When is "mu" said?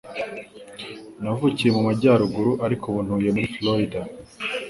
1.75-1.81